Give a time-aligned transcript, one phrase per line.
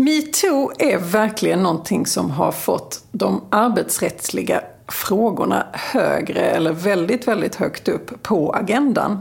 [0.00, 7.88] Metoo är verkligen någonting som har fått de arbetsrättsliga frågorna högre eller väldigt, väldigt högt
[7.88, 9.20] upp på agendan.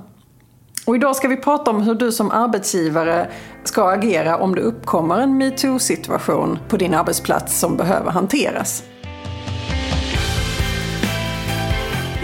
[0.85, 3.29] Och idag ska vi prata om hur du som arbetsgivare
[3.63, 8.83] ska agera om det uppkommer en metoo-situation på din arbetsplats som behöver hanteras.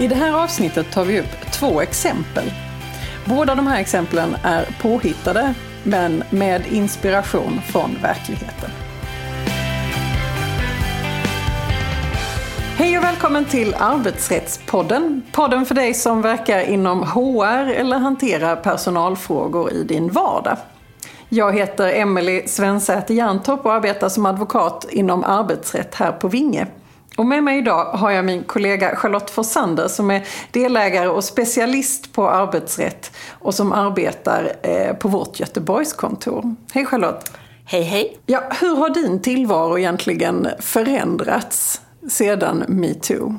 [0.00, 2.52] I det här avsnittet tar vi upp två exempel.
[3.24, 5.54] Båda de här exemplen är påhittade
[5.86, 8.70] men med inspiration från verkligheten.
[12.76, 15.22] Hej och välkommen till Arbetsrättspodden.
[15.32, 20.56] Podden för dig som verkar inom HR eller hanterar personalfrågor i din vardag.
[21.28, 26.66] Jag heter Emelie Svensäter Jerntorp och arbetar som advokat inom arbetsrätt här på Vinge.
[27.16, 32.12] Och med mig idag har jag min kollega Charlotte Forsander som är delägare och specialist
[32.12, 36.54] på arbetsrätt och som arbetar eh, på vårt Göteborgskontor.
[36.72, 37.32] Hej Charlotte!
[37.64, 38.18] Hej hej!
[38.26, 43.34] Ja, hur har din tillvaro egentligen förändrats sedan metoo?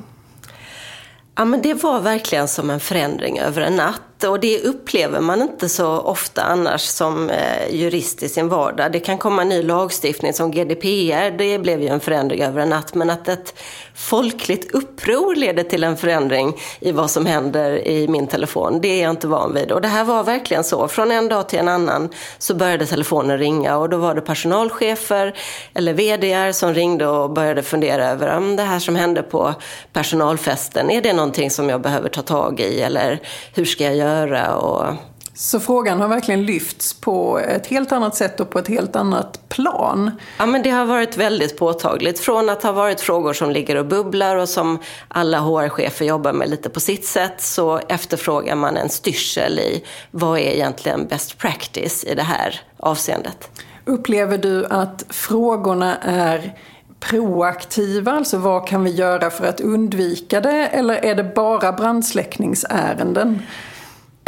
[1.34, 5.42] Ja, men det var verkligen som en förändring över en natt och det upplever man
[5.42, 8.92] inte så ofta annars som eh, jurist i sin vardag.
[8.92, 12.94] Det kan komma ny lagstiftning som GDPR, det blev ju en förändring över en natt.
[12.94, 13.54] Men att ett
[13.94, 19.02] folkligt uppror leder till en förändring i vad som händer i min telefon, det är
[19.02, 19.72] jag inte van vid.
[19.72, 20.88] Och det här var verkligen så.
[20.88, 22.08] Från en dag till en annan
[22.38, 25.34] så började telefonen ringa och då var det personalchefer
[25.74, 29.54] eller VDR som ringde och började fundera över om det här som hände på
[29.92, 33.20] personalfesten, är det någonting som jag behöver ta tag i eller
[33.54, 34.07] hur ska jag göra?
[34.08, 34.56] Göra.
[34.56, 34.94] Och...
[35.34, 39.48] Så frågan har verkligen lyfts på ett helt annat sätt och på ett helt annat
[39.48, 40.10] plan?
[40.38, 42.20] Ja, men det har varit väldigt påtagligt.
[42.20, 44.78] Från att ha varit frågor som ligger och bubblar och som
[45.08, 50.38] alla HR-chefer jobbar med lite på sitt sätt så efterfrågar man en styrsel i vad
[50.38, 53.50] är egentligen best practice i det här avseendet.
[53.84, 56.54] Upplever du att frågorna är
[57.00, 60.66] proaktiva, alltså vad kan vi göra för att undvika det?
[60.66, 63.42] Eller är det bara brandsläckningsärenden?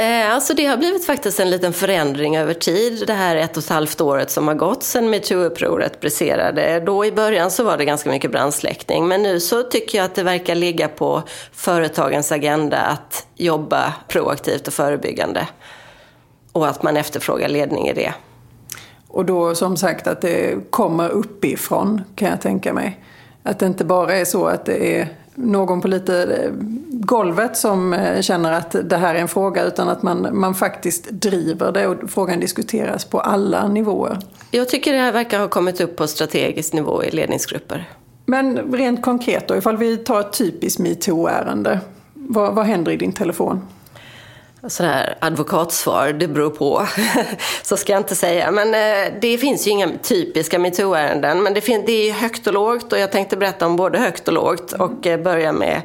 [0.01, 3.05] Eh, alltså det har blivit faktiskt en liten förändring över tid.
[3.07, 6.81] Det här ett och ett halvt året som har gått sedan metoo-upproret briserade.
[6.81, 9.09] Då i början så var det ganska mycket brandsläckning.
[9.09, 11.23] Men nu så tycker jag att det verkar ligga på
[11.53, 15.49] företagens agenda att jobba proaktivt och förebyggande.
[16.53, 18.13] Och att man efterfrågar ledning i det.
[19.09, 23.05] Och då som sagt att det kommer uppifrån kan jag tänka mig.
[23.43, 26.51] Att det inte bara är så att det är någon på lite
[27.03, 31.11] golvet som eh, känner att det här är en fråga utan att man, man faktiskt
[31.11, 34.19] driver det och frågan diskuteras på alla nivåer.
[34.51, 37.89] Jag tycker det här verkar ha kommit upp på strategisk nivå i ledningsgrupper.
[38.27, 41.81] Men rent konkret då, ifall vi tar ett typiskt metoo-ärende.
[42.15, 43.61] Vad, vad händer i din telefon?
[44.69, 46.87] Sådär advokatsvar, det beror på.
[47.63, 48.51] så ska jag inte säga.
[48.51, 51.43] Men eh, det finns ju inga typiska metoo-ärenden.
[51.43, 54.35] Men det, det är högt och lågt och jag tänkte berätta om både högt och
[54.35, 54.73] lågt.
[54.73, 55.83] Och eh, börja med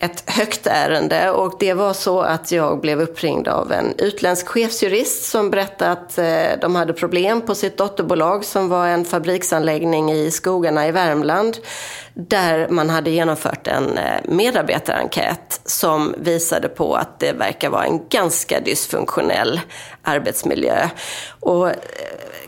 [0.00, 5.30] ett högt ärende och det var så att jag blev uppringd av en utländsk chefsjurist
[5.30, 10.30] som berättade att eh, de hade problem på sitt dotterbolag som var en fabriksanläggning i
[10.30, 11.58] skogarna i Värmland
[12.14, 18.08] där man hade genomfört en eh, medarbetarenkät som visade på att det verkar vara en
[18.08, 19.60] ganska dysfunktionell
[20.02, 20.88] arbetsmiljö.
[21.40, 21.74] Och eh,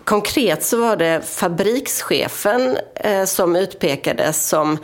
[0.05, 2.79] konkret så var det fabrikschefen
[3.27, 4.79] som utpekades som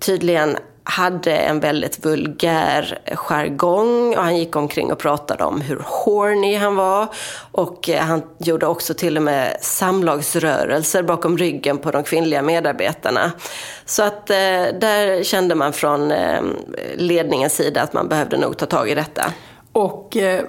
[0.00, 0.56] tydligen
[0.88, 6.76] hade en väldigt vulgär jargong och han gick omkring och pratade om hur horny han
[6.76, 7.06] var.
[7.52, 13.32] Och eh, han gjorde också till och med samlagsrörelser bakom ryggen på de kvinnliga medarbetarna.
[13.84, 14.36] Så att eh,
[14.80, 16.42] där kände man från eh,
[16.96, 19.32] ledningens sida att man behövde nog ta tag i detta.
[19.72, 20.42] Och eh,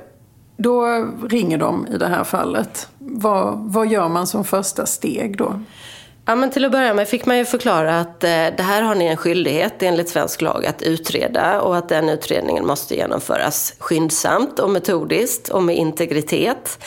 [0.57, 2.87] då ringer de i det här fallet.
[2.97, 5.59] Vad, vad gör man som första steg då?
[6.29, 8.95] Ja, men till att börja med fick man ju förklara att eh, det här har
[8.95, 14.59] ni en skyldighet enligt svensk lag att utreda och att den utredningen måste genomföras skyndsamt
[14.59, 16.79] och metodiskt och med integritet.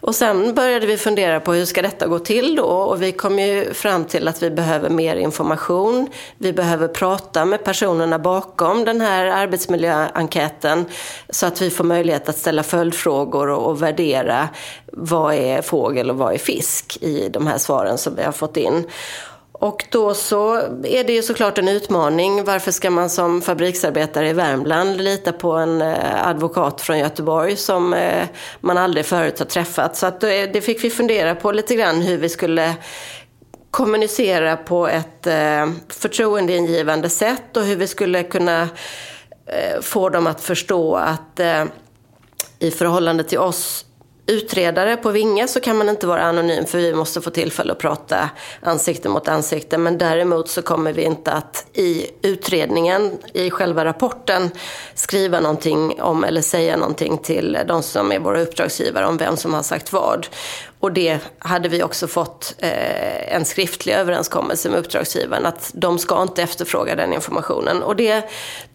[0.00, 3.38] Och sen började vi fundera på hur ska detta gå till då och vi kom
[3.38, 6.08] ju fram till att vi behöver mer information.
[6.38, 10.84] Vi behöver prata med personerna bakom den här arbetsmiljöenkäten
[11.28, 14.48] så att vi får möjlighet att ställa följdfrågor och, och värdera
[14.96, 18.56] vad är fågel och vad är fisk i de här svaren som vi har fått
[18.56, 18.83] in.
[19.64, 20.54] Och då så
[20.84, 22.44] är det ju såklart en utmaning.
[22.44, 27.94] Varför ska man som fabriksarbetare i Värmland lita på en eh, advokat från Göteborg som
[27.94, 28.26] eh,
[28.60, 29.96] man aldrig förut har träffat?
[29.96, 32.74] Så att eh, det fick vi fundera på lite grann hur vi skulle
[33.70, 35.26] kommunicera på ett
[35.88, 38.68] förtroendeingivande sätt och hur vi skulle kunna
[39.80, 41.40] få dem att förstå att
[42.58, 43.86] i förhållande till oss
[44.26, 47.78] utredare på Vinge så kan man inte vara anonym för vi måste få tillfälle att
[47.78, 48.30] prata
[48.60, 49.78] ansikte mot ansikte.
[49.78, 54.50] Men däremot så kommer vi inte att i utredningen, i själva rapporten,
[54.94, 59.54] skriva någonting om eller säga någonting till de som är våra uppdragsgivare om vem som
[59.54, 60.26] har sagt vad.
[60.84, 66.22] Och det hade vi också fått eh, en skriftlig överenskommelse med uppdragsgivaren att de ska
[66.22, 67.82] inte efterfråga den informationen.
[67.82, 68.24] Och det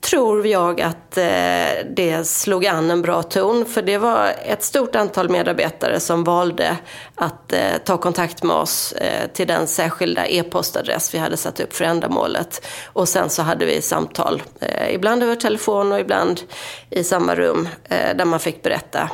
[0.02, 4.96] tror jag att eh, det slog an en bra ton för det var ett stort
[4.96, 6.78] antal medarbetare som valde
[7.16, 11.74] att eh, ta kontakt med oss eh, till den särskilda e-postadress vi hade satt upp
[11.74, 12.66] för ändamålet.
[12.86, 16.42] Och sen så hade vi samtal, eh, ibland över telefon och ibland
[16.90, 19.10] i samma rum eh, där man fick berätta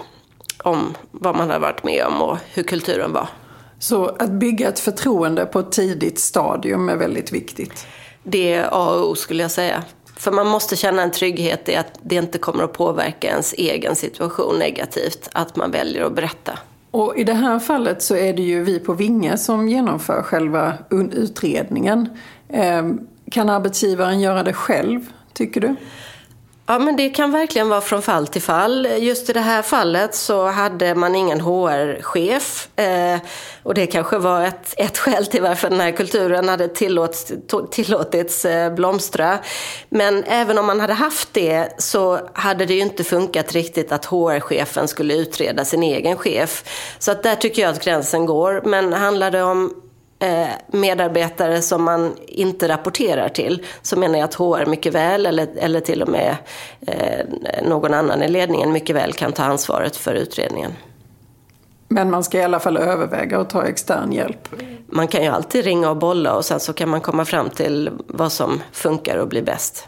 [0.63, 3.27] om vad man hade varit med om och hur kulturen var.
[3.79, 7.87] Så att bygga ett förtroende på ett tidigt stadium är väldigt viktigt?
[8.23, 9.83] Det är A och O skulle jag säga.
[10.17, 13.95] För man måste känna en trygghet i att det inte kommer att påverka ens egen
[13.95, 16.59] situation negativt, att man väljer att berätta.
[16.91, 20.73] Och i det här fallet så är det ju vi på Vinge som genomför själva
[21.11, 22.09] utredningen.
[22.49, 24.99] Ehm, kan arbetsgivaren göra det själv,
[25.33, 25.75] tycker du?
[26.67, 28.87] Ja, men det kan verkligen vara från fall till fall.
[28.99, 32.69] Just i det här fallet så hade man ingen HR-chef.
[32.75, 33.19] Eh,
[33.63, 37.31] och det kanske var ett, ett skäl till varför den här kulturen hade tillåts,
[37.71, 39.39] tillåtits eh, blomstra.
[39.89, 44.05] Men även om man hade haft det så hade det ju inte funkat riktigt att
[44.05, 46.63] HR-chefen skulle utreda sin egen chef.
[46.99, 48.61] Så att där tycker jag att gränsen går.
[48.65, 49.84] Men handlar det om
[50.67, 55.79] medarbetare som man inte rapporterar till så menar jag att HR mycket väl, eller, eller
[55.79, 56.35] till och med
[56.87, 57.25] eh,
[57.63, 60.71] någon annan i ledningen mycket väl kan ta ansvaret för utredningen.
[61.87, 64.47] Men man ska i alla fall överväga att ta extern hjälp?
[64.87, 67.89] Man kan ju alltid ringa och bolla och sen så kan man komma fram till
[68.07, 69.87] vad som funkar och blir bäst.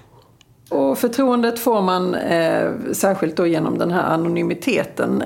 [0.70, 5.24] Och förtroendet får man eh, särskilt då genom den här anonymiteten.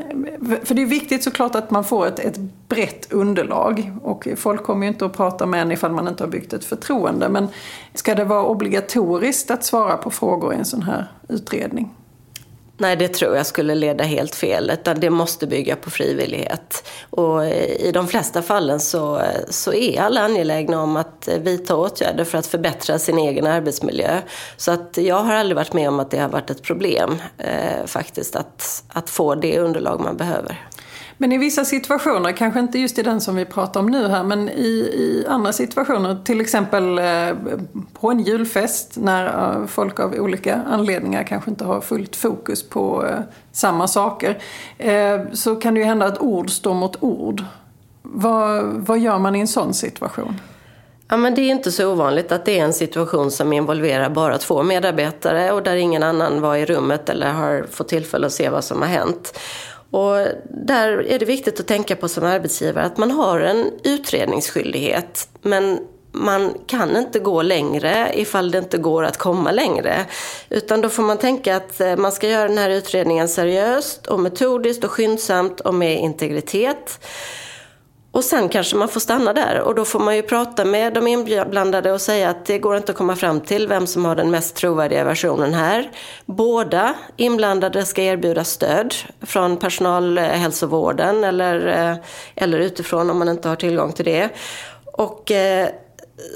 [0.64, 3.92] För det är viktigt såklart att man får ett, ett brett underlag.
[4.04, 6.66] Och folk kommer ju inte att prata med en ifall man inte har byggt ett
[6.66, 7.30] förtroende.
[7.30, 7.48] Men
[7.94, 11.90] ska det vara obligatoriskt att svara på frågor i en sån här utredning?
[12.82, 14.70] Nej, det tror jag skulle leda helt fel.
[14.74, 16.88] Utan det måste bygga på frivillighet.
[17.10, 21.38] Och eh, i de flesta fallen så, eh, så är alla angelägna om att eh,
[21.38, 24.22] vidta åtgärder för att förbättra sin egen arbetsmiljö.
[24.58, 27.86] Så att jag har aldrig varit med om att det har varit ett problem eh,
[27.86, 30.68] faktiskt att, att få det underlag man behöver.
[31.22, 34.24] Men i vissa situationer, kanske inte just i den som vi pratar om nu här,
[34.24, 37.30] men i, i andra situationer, till exempel eh,
[37.94, 43.06] på en julfest när eh, folk av olika anledningar kanske inte har fullt fokus på
[43.06, 43.20] eh,
[43.52, 44.42] samma saker,
[45.36, 47.44] så kan det ju hända att ord står mot ord.
[48.02, 50.40] Vad, vad gör man i en sån situation?
[51.08, 54.38] Ja, men det är inte så ovanligt att det är en situation som involverar bara
[54.38, 58.50] två medarbetare och där ingen annan var i rummet eller har fått tillfälle att se
[58.50, 59.34] vad som har hänt.
[59.92, 60.18] Och
[60.50, 65.30] där är det viktigt att tänka på som arbetsgivare att man har en utredningsskyldighet.
[65.42, 65.80] Men
[66.12, 70.06] man kan inte gå längre ifall det inte går att komma längre.
[70.50, 74.20] Utan då får man tänka att eh, man ska göra den här utredningen seriöst och
[74.20, 77.00] metodiskt och skyndsamt och med integritet.
[78.12, 81.08] Och sen kanske man får stanna där och då får man ju prata med de
[81.08, 84.32] inblandade och säga att det går inte att komma fram till vem som har den
[84.32, 85.92] mest trovärdiga versionen här.
[86.26, 91.98] Båda inblandade ska erbjuda stöd från personalhälsovården eller, eh,
[92.36, 94.30] eller utifrån om man inte har tillgång till det.
[94.86, 95.70] Och eh,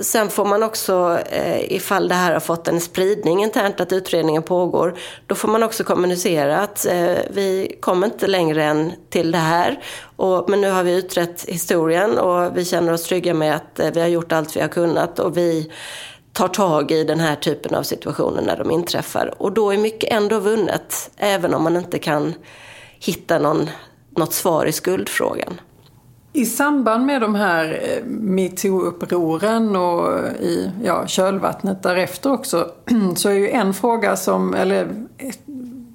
[0.02, 4.44] Sen får man också, eh, ifall det här har fått en spridning internt, att utredningen
[4.44, 4.96] pågår,
[5.28, 9.84] då får man också kommunicera att eh, vi kommer inte längre än till det här.
[10.16, 13.92] Och, men nu har vi utrett historien och vi känner oss trygga med att eh,
[13.94, 15.72] vi har gjort allt vi har kunnat och vi
[16.34, 19.34] tar tag i den här typen av situationer när de inträffar.
[19.38, 22.34] Och då är mycket ändå vunnet, även om man inte kan
[23.00, 23.70] hitta någon,
[24.10, 25.62] något svar i skuldfrågan.
[26.36, 32.72] I samband med de här eh, metoo-upproren och eh, i ja, kölvattnet därefter också
[33.16, 34.88] så är ju en fråga som, eller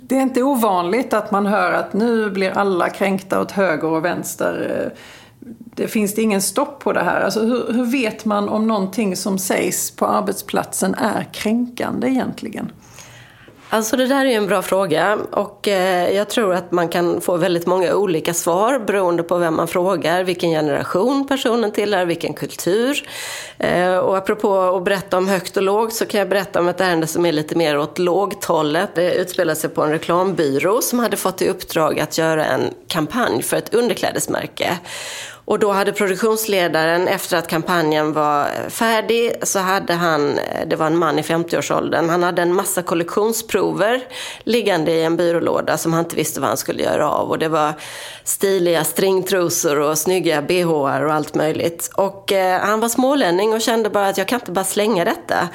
[0.02, 4.04] det är inte ovanligt att man hör att nu blir alla kränkta åt höger och
[4.04, 4.82] vänster.
[4.84, 4.98] Eh,
[5.74, 7.20] det finns det ingen stopp på det här.
[7.20, 12.72] Alltså hur, hur vet man om någonting som sägs på arbetsplatsen är kränkande egentligen?
[13.72, 17.36] Alltså det där är en bra fråga och eh, jag tror att man kan få
[17.36, 23.08] väldigt många olika svar beroende på vem man frågar, vilken generation personen tillhör, vilken kultur.
[23.58, 26.80] Eh, och apropå att berätta om högt och lågt så kan jag berätta om ett
[26.80, 28.90] ärende som är lite mer åt lågthållet.
[28.94, 33.42] Det utspelar sig på en reklambyrå som hade fått i uppdrag att göra en kampanj
[33.42, 34.78] för ett underklädesmärke.
[35.50, 40.98] Och då hade produktionsledaren, efter att kampanjen var färdig, så hade han, det var en
[40.98, 44.00] man i 50-årsåldern, han hade en massa kollektionsprover
[44.44, 47.30] liggande i en byrålåda som han inte visste vad han skulle göra av.
[47.30, 47.72] Och det var
[48.30, 51.90] stiliga stringtrosor och snygga bh och allt möjligt.
[51.94, 55.48] Och eh, han var smålänning och kände bara att jag kan inte bara slänga detta.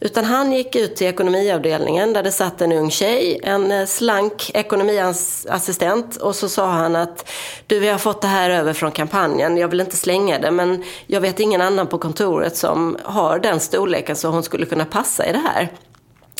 [0.00, 4.50] Utan han gick ut till ekonomiavdelningen där det satt en ung tjej, en eh, slank
[4.54, 7.30] ekonomiassistent och så sa han att
[7.66, 10.84] du vi har fått det här över från kampanjen, jag vill inte slänga det men
[11.06, 15.26] jag vet ingen annan på kontoret som har den storleken så hon skulle kunna passa
[15.26, 15.72] i det här.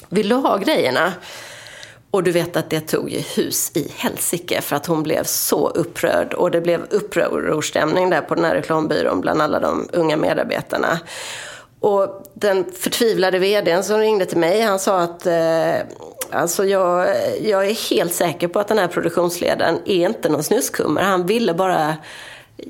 [0.08, 1.12] Vill du ha grejerna?
[2.10, 5.68] Och du vet att det tog ju hus i helsike för att hon blev så
[5.68, 11.00] upprörd och det blev upprorstämning där på den här reklambyrån bland alla de unga medarbetarna.
[11.80, 15.74] Och den förtvivlade vdn som ringde till mig, han sa att eh,
[16.30, 17.08] alltså jag,
[17.42, 21.02] jag är helt säker på att den här produktionsledaren är inte någon snuskummer.
[21.02, 21.96] Han ville bara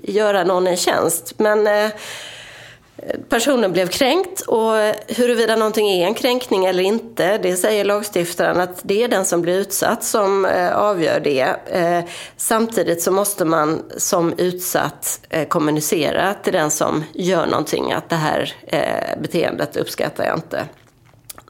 [0.02, 1.34] göra någon en tjänst.
[1.36, 1.90] Men eh,
[3.28, 4.72] Personen blev kränkt och
[5.06, 9.42] huruvida någonting är en kränkning eller inte, det säger lagstiftaren att det är den som
[9.42, 11.56] blir utsatt som eh, avgör det.
[11.66, 12.04] Eh,
[12.36, 18.16] samtidigt så måste man som utsatt eh, kommunicera till den som gör någonting att det
[18.16, 18.52] här
[19.20, 20.64] beteendet uppskattar jag inte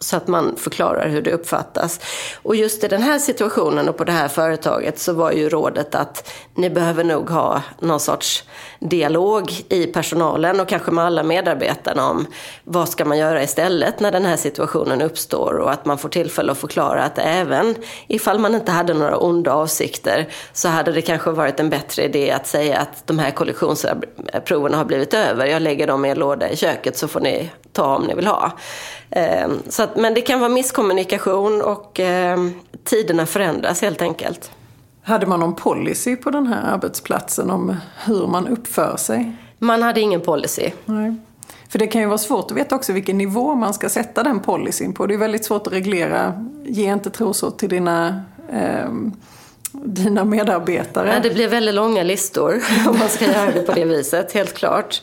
[0.00, 2.00] så att man förklarar hur det uppfattas.
[2.42, 5.94] Och just i den här situationen och på det här företaget så var ju rådet
[5.94, 8.44] att ni behöver nog ha någon sorts
[8.80, 12.26] dialog i personalen och kanske med alla medarbetarna om
[12.64, 16.52] vad ska man göra istället när den här situationen uppstår och att man får tillfälle
[16.52, 17.74] att förklara att även
[18.06, 22.30] ifall man inte hade några onda avsikter så hade det kanske varit en bättre idé
[22.30, 25.46] att säga att de här kollektionsproverna har blivit över.
[25.46, 28.26] Jag lägger dem i en låda i köket så får ni ta om ni vill
[28.26, 28.52] ha.
[29.10, 34.50] Ehm, så att, men det kan vara misskommunikation och ehm, tiderna förändras helt enkelt.
[35.02, 39.32] Hade man någon policy på den här arbetsplatsen om hur man uppför sig?
[39.58, 40.70] Man hade ingen policy.
[40.84, 41.14] Nej.
[41.68, 44.40] För det kan ju vara svårt att veta också vilken nivå man ska sätta den
[44.40, 45.06] policyn på.
[45.06, 48.22] Det är väldigt svårt att reglera, ge inte trosor till dina
[48.52, 48.88] eh,
[49.72, 51.12] dina medarbetare.
[51.14, 54.54] Ja, det blir väldigt långa listor om man ska göra det på det viset, helt
[54.54, 55.02] klart.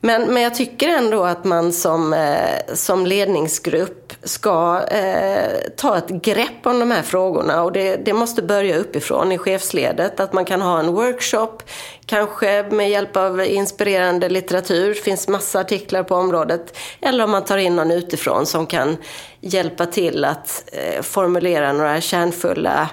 [0.00, 6.08] Men, men jag tycker ändå att man som, eh, som ledningsgrupp ska eh, ta ett
[6.08, 10.20] grepp om de här frågorna och det, det måste börja uppifrån i chefsledet.
[10.20, 11.62] Att man kan ha en workshop,
[12.06, 16.76] kanske med hjälp av inspirerande litteratur, det finns massa artiklar på området.
[17.00, 18.96] Eller om man tar in någon utifrån som kan
[19.40, 22.88] hjälpa till att eh, formulera några kärnfulla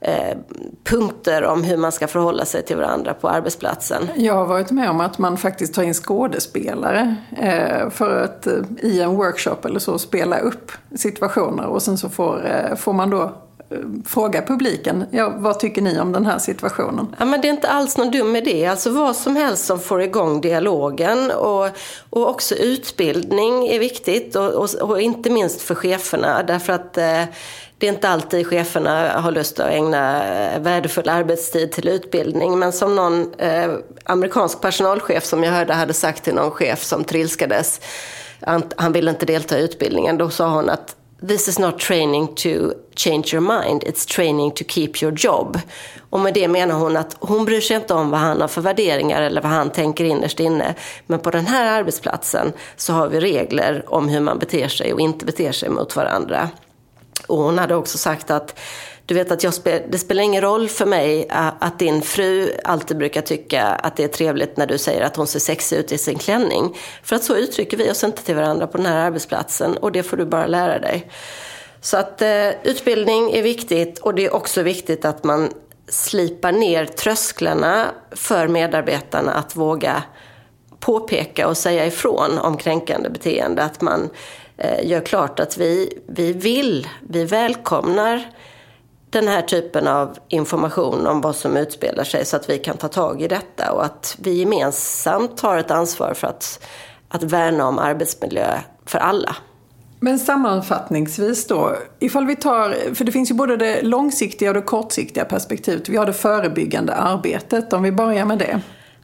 [0.00, 0.36] Eh,
[0.84, 4.08] punkter om hur man ska förhålla sig till varandra på arbetsplatsen.
[4.16, 8.54] Jag har varit med om att man faktiskt tar in skådespelare eh, för att eh,
[8.82, 12.42] i en workshop eller så spela upp situationer och sen så får,
[12.76, 13.32] får man då
[14.06, 17.16] fråga publiken, ja, vad tycker ni om den här situationen?
[17.18, 18.66] Ja, men det är inte alls någon dum idé.
[18.66, 21.68] Alltså vad som helst som får igång dialogen och,
[22.10, 27.24] och också utbildning är viktigt och, och, och inte minst för cheferna därför att eh,
[27.78, 32.58] det är inte alltid cheferna har lust att ägna eh, värdefull arbetstid till utbildning.
[32.58, 33.70] Men som någon eh,
[34.04, 37.80] amerikansk personalchef som jag hörde hade sagt till någon chef som trilskades,
[38.40, 40.94] han, han ville inte delta i utbildningen, då sa hon att
[41.28, 42.48] This is not training to
[42.96, 45.58] change your mind, it's training to keep your job.
[46.10, 48.60] Och med det menar hon att hon bryr sig inte om vad han har för
[48.60, 50.74] värderingar eller vad han tänker innerst inne.
[51.06, 55.00] Men på den här arbetsplatsen så har vi regler om hur man beter sig och
[55.00, 56.50] inte beter sig mot varandra.
[57.26, 58.58] Och hon hade också sagt att
[59.06, 63.22] du vet att jag det spelar ingen roll för mig att din fru alltid brukar
[63.22, 66.18] tycka att det är trevligt när du säger att hon ser sexig ut i sin
[66.18, 66.76] klänning.
[67.02, 70.02] För att så uttrycker vi oss inte till varandra på den här arbetsplatsen och det
[70.02, 71.10] får du bara lära dig.
[71.80, 75.52] Så att eh, utbildning är viktigt och det är också viktigt att man
[75.88, 80.02] slipar ner trösklarna för medarbetarna att våga
[80.80, 83.62] påpeka och säga ifrån om kränkande beteende.
[83.62, 84.10] Att man
[84.58, 88.22] Eh, gör klart att vi, vi vill, vi välkomnar
[89.10, 92.88] den här typen av information om vad som utspelar sig så att vi kan ta
[92.88, 96.66] tag i detta och att vi gemensamt har ett ansvar för att,
[97.08, 99.36] att värna om arbetsmiljö för alla.
[100.00, 104.62] Men sammanfattningsvis då, ifall vi tar, för det finns ju både det långsiktiga och det
[104.62, 105.88] kortsiktiga perspektivet.
[105.88, 108.60] Vi har det förebyggande arbetet, om vi börjar med det.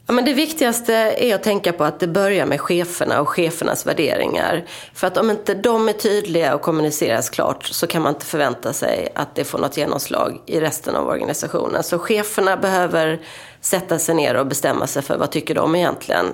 [0.07, 3.85] Ja, men det viktigaste är att tänka på att det börjar med cheferna och chefernas
[3.85, 4.65] värderingar.
[4.93, 8.73] För att om inte de är tydliga och kommuniceras klart så kan man inte förvänta
[8.73, 11.83] sig att det får något genomslag i resten av organisationen.
[11.83, 13.21] Så cheferna behöver
[13.61, 16.25] sätta sig ner och bestämma sig för vad tycker de egentligen.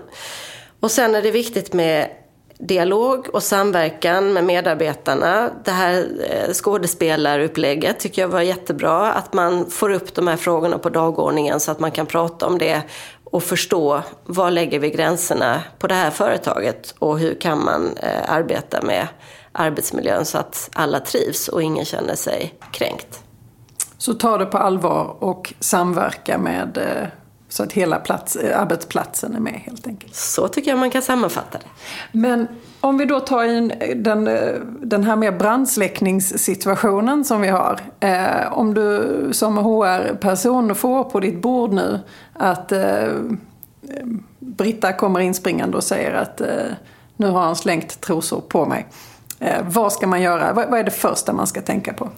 [0.80, 2.10] Och sen är det viktigt med
[2.60, 5.50] dialog och samverkan med medarbetarna.
[5.66, 9.14] Det här eh, skådespelarupplägget tycker jag var jättebra.
[9.14, 12.58] Att man får upp de här frågorna på dagordningen så att man kan prata om
[12.58, 12.82] det
[13.32, 18.32] och förstå var lägger vi gränserna på det här företaget och hur kan man eh,
[18.32, 19.08] arbeta med
[19.52, 23.24] arbetsmiljön så att alla trivs och ingen känner sig kränkt.
[23.98, 27.08] Så ta det på allvar och samverka med eh,
[27.52, 30.16] så att hela plats, eh, arbetsplatsen är med helt enkelt.
[30.16, 31.66] Så tycker jag man kan sammanfatta det.
[32.12, 32.48] Men
[32.82, 34.30] om vi då tar in den,
[34.82, 37.80] den här mer brandsläckningssituationen som vi har.
[38.00, 42.00] Eh, om du som HR-person får på ditt bord nu
[42.34, 43.08] att eh,
[44.40, 46.48] Britta kommer inspringande och säger att eh,
[47.18, 48.88] nu har han slängt trosor på mig.
[49.40, 50.54] Eh, vad ska man göra?
[50.54, 52.10] Vad, vad är det första man ska tänka på?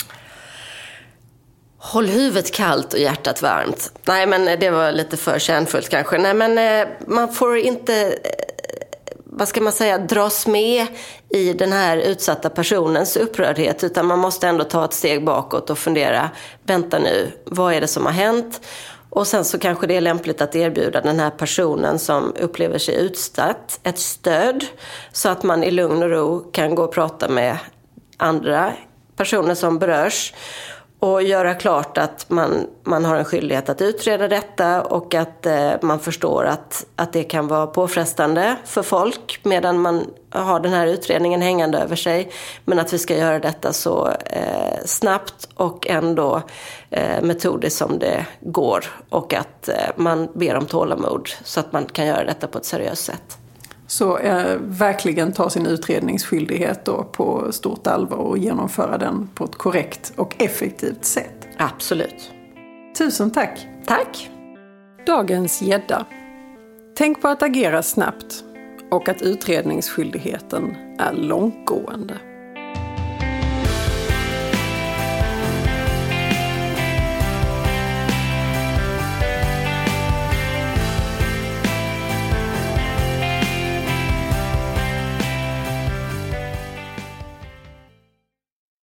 [1.85, 3.91] Håll huvudet kallt och hjärtat varmt.
[4.05, 6.17] Nej, men eh, det var lite för kärnfullt kanske.
[6.17, 10.87] Nej, men eh, man får inte, eh, vad ska man säga, dras med
[11.29, 13.83] i den här utsatta personens upprördhet.
[13.83, 16.29] Utan man måste ändå ta ett steg bakåt och fundera,
[16.63, 18.61] vänta nu, vad är det som har hänt?
[19.09, 22.95] Och sen så kanske det är lämpligt att erbjuda den här personen som upplever sig
[22.95, 24.65] utsatt ett stöd.
[25.11, 27.57] Så att man i lugn och ro kan gå och prata med
[28.17, 28.73] andra
[29.15, 30.33] personer som berörs
[31.03, 35.72] och göra klart att man, man har en skyldighet att utreda detta och att eh,
[35.81, 40.88] man förstår att, att det kan vara påfrestande för folk medan man har den här
[40.88, 42.31] utredningen hängande över sig.
[42.65, 46.41] Men att vi ska göra detta så eh, snabbt och ändå
[46.89, 51.86] eh, metodiskt som det går och att eh, man ber om tålamod så att man
[51.86, 53.38] kan göra detta på ett seriöst sätt.
[53.93, 59.55] Så eh, verkligen ta sin utredningsskyldighet då på stort allvar och genomföra den på ett
[59.55, 61.47] korrekt och effektivt sätt.
[61.57, 62.31] Absolut.
[62.97, 63.67] Tusen tack.
[63.85, 64.29] Tack.
[65.05, 66.05] Dagens gädda.
[66.97, 68.43] Tänk på att agera snabbt
[68.91, 72.17] och att utredningsskyldigheten är långtgående.